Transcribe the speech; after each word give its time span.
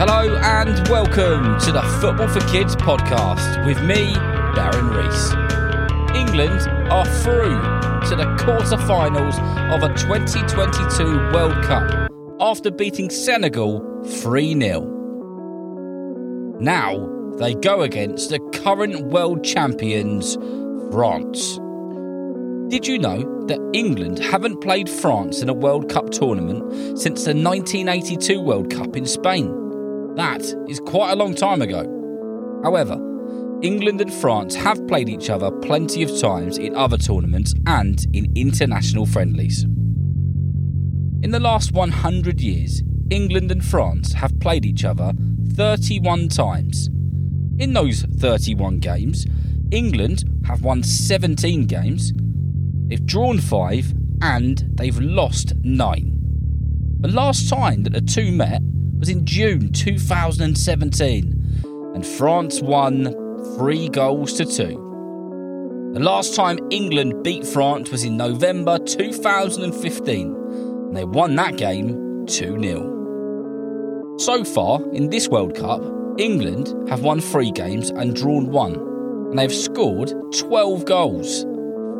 Hello 0.00 0.24
and 0.42 0.88
welcome 0.88 1.60
to 1.60 1.72
the 1.72 1.82
Football 2.00 2.28
for 2.28 2.40
Kids 2.48 2.74
podcast 2.74 3.66
with 3.66 3.82
me, 3.82 4.14
Darren 4.54 4.88
Rees. 4.96 5.34
England 6.16 6.66
are 6.90 7.04
through 7.04 7.60
to 8.08 8.16
the 8.16 8.24
quarter-finals 8.42 9.36
of 9.74 9.82
a 9.82 9.92
2022 9.98 11.04
World 11.34 11.62
Cup 11.64 12.10
after 12.40 12.70
beating 12.70 13.10
Senegal 13.10 13.82
3-0. 14.04 16.62
Now 16.62 17.06
they 17.36 17.52
go 17.52 17.82
against 17.82 18.30
the 18.30 18.38
current 18.54 19.08
world 19.08 19.44
champions, 19.44 20.38
France. 20.90 21.58
Did 22.70 22.86
you 22.86 22.98
know 22.98 23.22
that 23.48 23.60
England 23.74 24.18
haven't 24.18 24.62
played 24.62 24.88
France 24.88 25.42
in 25.42 25.50
a 25.50 25.52
World 25.52 25.90
Cup 25.90 26.08
tournament 26.08 26.98
since 26.98 27.24
the 27.24 27.34
1982 27.34 28.40
World 28.40 28.70
Cup 28.70 28.96
in 28.96 29.04
Spain? 29.04 29.59
That 30.20 30.54
is 30.68 30.80
quite 30.80 31.12
a 31.12 31.16
long 31.16 31.34
time 31.34 31.62
ago. 31.62 31.80
However, 32.62 32.92
England 33.62 34.02
and 34.02 34.12
France 34.12 34.54
have 34.54 34.86
played 34.86 35.08
each 35.08 35.30
other 35.30 35.50
plenty 35.50 36.02
of 36.02 36.20
times 36.20 36.58
in 36.58 36.76
other 36.76 36.98
tournaments 36.98 37.54
and 37.66 38.04
in 38.12 38.30
international 38.36 39.06
friendlies. 39.06 39.62
In 41.22 41.30
the 41.30 41.40
last 41.40 41.72
100 41.72 42.38
years, 42.38 42.82
England 43.08 43.50
and 43.50 43.64
France 43.64 44.12
have 44.12 44.38
played 44.40 44.66
each 44.66 44.84
other 44.84 45.14
31 45.54 46.28
times. 46.28 46.88
In 47.58 47.72
those 47.72 48.02
31 48.02 48.80
games, 48.80 49.24
England 49.70 50.24
have 50.44 50.60
won 50.60 50.82
17 50.82 51.64
games, 51.64 52.12
they've 52.88 53.06
drawn 53.06 53.38
5, 53.38 53.94
and 54.20 54.68
they've 54.74 55.00
lost 55.00 55.54
9. 55.62 56.98
The 57.00 57.08
last 57.08 57.48
time 57.48 57.84
that 57.84 57.94
the 57.94 58.02
two 58.02 58.30
met 58.30 58.60
was 59.00 59.08
in 59.08 59.24
June 59.24 59.72
2017, 59.72 61.62
and 61.94 62.06
France 62.06 62.60
won 62.60 63.14
three 63.56 63.88
goals 63.88 64.34
to 64.34 64.44
two. 64.44 64.86
The 65.94 66.00
last 66.00 66.34
time 66.34 66.58
England 66.70 67.24
beat 67.24 67.46
France 67.46 67.90
was 67.90 68.04
in 68.04 68.18
November 68.18 68.78
2015, 68.78 70.34
and 70.36 70.94
they 70.94 71.04
won 71.04 71.34
that 71.36 71.56
game 71.56 72.26
2 72.26 72.60
0. 72.60 74.16
So 74.18 74.44
far 74.44 74.82
in 74.92 75.08
this 75.08 75.28
World 75.28 75.56
Cup, 75.56 75.82
England 76.18 76.90
have 76.90 77.00
won 77.00 77.22
three 77.22 77.52
games 77.52 77.88
and 77.88 78.14
drawn 78.14 78.50
one, 78.50 78.74
and 78.74 79.38
they've 79.38 79.50
scored 79.50 80.12
12 80.36 80.84
goals. 80.84 81.46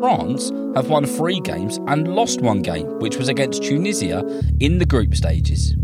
France 0.00 0.52
have 0.74 0.90
won 0.90 1.06
three 1.06 1.40
games 1.40 1.78
and 1.86 2.14
lost 2.14 2.42
one 2.42 2.60
game, 2.60 2.98
which 2.98 3.16
was 3.16 3.30
against 3.30 3.62
Tunisia 3.62 4.22
in 4.60 4.76
the 4.76 4.86
group 4.86 5.14
stages. 5.14 5.74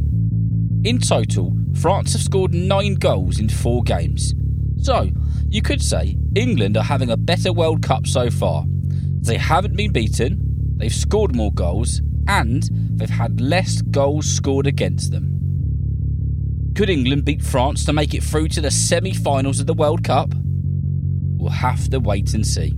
In 0.86 1.00
total, 1.00 1.52
France 1.74 2.12
have 2.12 2.22
scored 2.22 2.54
nine 2.54 2.94
goals 2.94 3.40
in 3.40 3.48
four 3.48 3.82
games. 3.82 4.34
So, 4.80 5.10
you 5.48 5.60
could 5.60 5.82
say 5.82 6.16
England 6.36 6.76
are 6.76 6.84
having 6.84 7.10
a 7.10 7.16
better 7.16 7.52
World 7.52 7.82
Cup 7.82 8.06
so 8.06 8.30
far. 8.30 8.62
They 8.68 9.36
haven't 9.36 9.74
been 9.74 9.90
beaten, 9.90 10.40
they've 10.76 10.94
scored 10.94 11.34
more 11.34 11.52
goals, 11.52 12.00
and 12.28 12.70
they've 12.96 13.10
had 13.10 13.40
less 13.40 13.82
goals 13.82 14.26
scored 14.26 14.68
against 14.68 15.10
them. 15.10 16.72
Could 16.76 16.88
England 16.88 17.24
beat 17.24 17.42
France 17.42 17.84
to 17.86 17.92
make 17.92 18.14
it 18.14 18.22
through 18.22 18.46
to 18.50 18.60
the 18.60 18.70
semi 18.70 19.12
finals 19.12 19.58
of 19.58 19.66
the 19.66 19.74
World 19.74 20.04
Cup? 20.04 20.32
We'll 20.36 21.50
have 21.50 21.88
to 21.90 21.98
wait 21.98 22.32
and 22.32 22.46
see. 22.46 22.76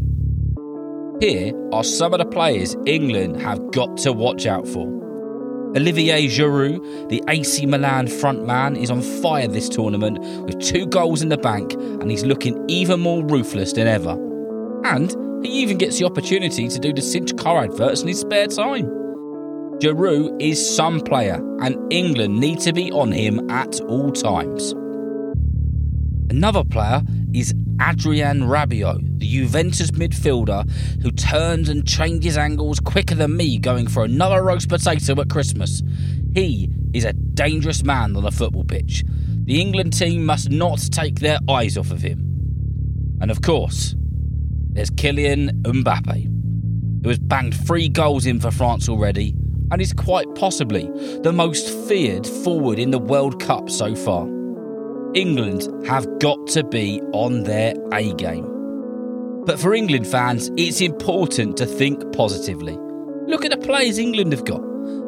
Here 1.20 1.52
are 1.74 1.84
some 1.84 2.14
of 2.14 2.20
the 2.20 2.24
players 2.24 2.74
England 2.86 3.38
have 3.42 3.70
got 3.70 3.98
to 3.98 4.14
watch 4.14 4.46
out 4.46 4.66
for. 4.66 5.07
Olivier 5.76 6.26
Giroud, 6.28 7.08
the 7.10 7.22
AC 7.28 7.66
Milan 7.66 8.06
frontman, 8.06 8.80
is 8.80 8.90
on 8.90 9.02
fire 9.02 9.46
this 9.46 9.68
tournament 9.68 10.18
with 10.46 10.58
two 10.60 10.86
goals 10.86 11.20
in 11.20 11.28
the 11.28 11.36
bank 11.36 11.74
and 11.74 12.10
he's 12.10 12.24
looking 12.24 12.64
even 12.68 13.00
more 13.00 13.22
ruthless 13.22 13.74
than 13.74 13.86
ever. 13.86 14.12
And 14.84 15.14
he 15.44 15.52
even 15.60 15.76
gets 15.76 15.98
the 15.98 16.06
opportunity 16.06 16.68
to 16.68 16.78
do 16.78 16.92
the 16.92 17.02
Cinch 17.02 17.36
car 17.36 17.64
adverts 17.64 18.00
in 18.00 18.08
his 18.08 18.20
spare 18.20 18.46
time. 18.46 18.86
Giroud 19.78 20.40
is 20.40 20.74
some 20.74 21.00
player 21.00 21.36
and 21.60 21.92
England 21.92 22.40
need 22.40 22.60
to 22.60 22.72
be 22.72 22.90
on 22.90 23.12
him 23.12 23.50
at 23.50 23.80
all 23.82 24.10
times. 24.10 24.74
Another 26.30 26.62
player 26.62 27.02
is 27.32 27.54
Adrien 27.80 28.42
Rabiot, 28.42 29.18
the 29.18 29.26
Juventus 29.26 29.90
midfielder 29.92 30.70
who 31.02 31.10
turns 31.10 31.68
and 31.68 31.86
changes 31.86 32.36
angles 32.36 32.80
quicker 32.80 33.14
than 33.14 33.36
me 33.36 33.58
going 33.58 33.86
for 33.86 34.04
another 34.04 34.42
roast 34.42 34.68
potato 34.68 35.20
at 35.20 35.30
Christmas. 35.30 35.82
He 36.34 36.70
is 36.92 37.04
a 37.04 37.12
dangerous 37.12 37.82
man 37.82 38.14
on 38.16 38.24
the 38.24 38.30
football 38.30 38.64
pitch. 38.64 39.04
The 39.44 39.60
England 39.60 39.94
team 39.94 40.26
must 40.26 40.50
not 40.50 40.80
take 40.90 41.20
their 41.20 41.38
eyes 41.48 41.78
off 41.78 41.90
of 41.90 42.02
him. 42.02 43.16
And 43.20 43.30
of 43.30 43.40
course, 43.40 43.94
there's 43.98 44.90
Kylian 44.90 45.62
Mbappe, 45.62 47.02
who 47.02 47.08
has 47.08 47.18
banged 47.18 47.54
three 47.54 47.88
goals 47.88 48.26
in 48.26 48.38
for 48.38 48.50
France 48.50 48.88
already 48.88 49.34
and 49.70 49.80
is 49.80 49.92
quite 49.92 50.34
possibly 50.34 50.90
the 51.22 51.32
most 51.32 51.68
feared 51.88 52.26
forward 52.26 52.78
in 52.78 52.90
the 52.90 52.98
World 52.98 53.40
Cup 53.40 53.70
so 53.70 53.94
far. 53.94 54.37
England 55.14 55.86
have 55.86 56.06
got 56.18 56.46
to 56.48 56.62
be 56.62 57.00
on 57.12 57.44
their 57.44 57.74
A 57.92 58.12
game. 58.14 58.46
But 59.46 59.58
for 59.58 59.74
England 59.74 60.06
fans, 60.06 60.50
it's 60.58 60.82
important 60.82 61.56
to 61.56 61.66
think 61.66 62.12
positively. 62.12 62.76
Look 63.26 63.44
at 63.44 63.50
the 63.50 63.56
players 63.56 63.98
England 63.98 64.32
have 64.32 64.44
got 64.44 64.62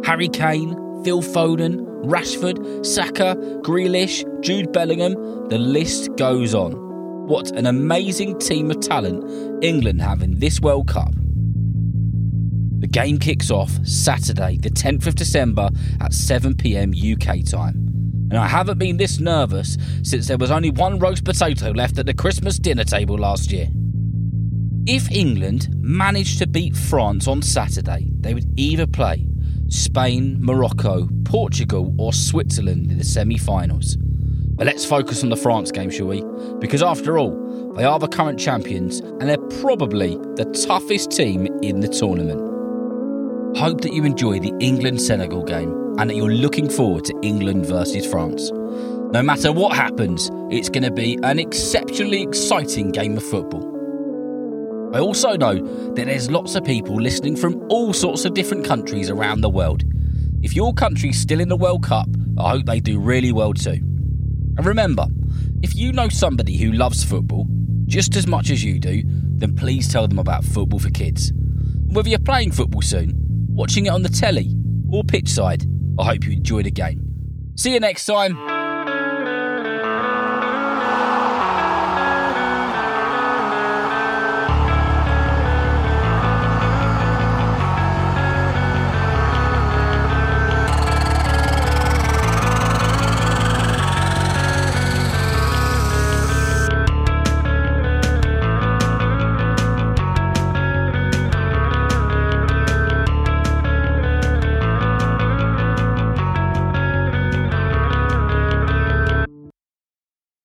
Harry 0.05 0.29
Kane, 0.29 0.71
Phil 1.05 1.23
Foden, 1.23 1.87
Rashford, 2.05 2.85
Saka, 2.85 3.37
Grealish, 3.63 4.25
Jude 4.43 4.73
Bellingham, 4.73 5.15
the 5.49 5.59
list 5.59 6.17
goes 6.17 6.55
on. 6.55 6.73
What 7.27 7.51
an 7.51 7.67
amazing 7.67 8.39
team 8.39 8.71
of 8.71 8.81
talent 8.81 9.63
England 9.63 10.01
have 10.01 10.23
in 10.23 10.39
this 10.39 10.61
World 10.61 10.89
Cup. 10.89 11.13
The 12.79 12.89
game 12.89 13.19
kicks 13.19 13.51
off 13.51 13.71
Saturday, 13.87 14.57
the 14.57 14.71
10th 14.71 15.07
of 15.07 15.15
December 15.15 15.69
at 16.01 16.13
7pm 16.13 16.95
UK 16.97 17.45
time 17.45 17.90
and 18.31 18.39
I 18.39 18.47
haven't 18.47 18.79
been 18.79 18.97
this 18.97 19.19
nervous 19.19 19.77
since 20.05 20.29
there 20.29 20.39
was 20.39 20.53
only 20.53 20.71
one 20.71 20.99
roast 21.01 21.25
potato 21.25 21.73
left 21.73 21.99
at 21.99 22.07
the 22.07 22.15
Christmas 22.15 22.59
dinner 22.59 22.85
table 22.85 23.19
last 23.19 23.51
year. 23.51 23.69
If 24.87 25.11
England 25.11 25.69
managed 25.81 26.39
to 26.39 26.47
beat 26.47 26.77
France 26.77 27.27
on 27.27 27.43
Saturday, 27.43 28.07
they 28.21 28.33
would 28.33 28.47
either 28.57 28.87
play 28.87 29.27
Spain, 29.69 30.39
Morocco, 30.41 31.09
Portugal, 31.25 31.95
or 31.99 32.13
Switzerland 32.13 32.91
in 32.91 32.99
the 32.99 33.05
semi 33.05 33.37
finals. 33.37 33.97
But 33.97 34.67
let's 34.67 34.85
focus 34.85 35.23
on 35.25 35.31
the 35.31 35.37
France 35.37 35.73
game, 35.73 35.91
shall 35.91 36.07
we? 36.07 36.23
Because 36.61 36.83
after 36.83 37.19
all, 37.19 37.73
they 37.75 37.85
are 37.85 37.99
the 37.99 38.09
current 38.09 38.39
champions 38.39 39.01
and 39.01 39.23
they're 39.23 39.39
probably 39.39 40.17
the 40.37 40.45
toughest 40.67 41.11
team 41.11 41.47
in 41.63 41.81
the 41.81 41.89
tournament. 41.89 42.41
Hope 43.57 43.81
that 43.81 43.93
you 43.93 44.05
enjoy 44.05 44.39
the 44.39 44.55
England 44.61 45.01
Senegal 45.01 45.45
game 45.45 45.80
and 45.99 46.11
that 46.11 46.17
you're 46.17 46.31
looking 46.31 46.69
forward 46.69 47.05
to 47.05 47.19
England 47.23 47.67
versus 47.67 48.07
France. 48.07 48.51
No 49.13 49.23
matter 49.23 49.53
what 49.53 49.77
happens, 49.77 50.31
it's 50.51 50.69
going 50.69 50.85
to 50.85 50.91
be 50.91 51.19
an 51.23 51.39
exceptionally 51.39 52.23
exciting 52.23 52.93
game 52.93 53.17
of 53.17 53.25
football. 53.25 53.67
I 54.95 54.99
also 55.01 55.37
know 55.37 55.55
that 55.95 56.07
there's 56.07 56.31
lots 56.31 56.55
of 56.55 56.65
people 56.65 56.95
listening 57.01 57.37
from 57.37 57.65
all 57.71 57.93
sorts 57.93 58.25
of 58.25 58.35
different 58.35 58.65
countries 58.65 59.11
around 59.11 59.41
the 59.41 59.51
world. 59.51 59.85
If 60.43 60.55
your 60.55 60.73
country's 60.75 61.21
still 61.21 61.41
in 61.41 61.49
the 61.49 61.57
World 61.57 61.85
Cup, 61.85 62.09
I 62.39 62.51
hope 62.51 62.67
they 62.67 62.81
do 62.81 62.99
really 62.99 63.33
well 63.33 63.53
too. 63.53 63.81
And 64.57 64.65
remember, 64.65 65.07
if 65.63 65.77
you 65.77 65.93
know 65.93 66.09
somebody 66.09 66.57
who 66.57 66.73
loves 66.73 67.05
football 67.05 67.47
just 67.87 68.17
as 68.17 68.27
much 68.27 68.51
as 68.51 68.65
you 68.65 68.79
do, 68.79 69.03
then 69.07 69.57
please 69.57 69.89
tell 69.89 70.07
them 70.07 70.19
about 70.19 70.45
Football 70.45 70.79
for 70.79 70.91
Kids. 70.91 71.33
Whether 71.89 72.09
you're 72.11 72.19
playing 72.19 72.53
football 72.53 72.83
soon, 72.83 73.13
watching 73.49 73.87
it 73.87 73.91
on 73.91 74.03
the 74.03 74.09
telly, 74.09 74.55
or 74.91 75.03
pitch 75.03 75.29
side, 75.29 75.65
I 76.01 76.05
hope 76.05 76.25
you 76.25 76.33
enjoy 76.33 76.63
the 76.63 76.71
game. 76.71 77.53
See 77.57 77.75
you 77.75 77.81
next 77.81 78.07
time. 78.07 78.50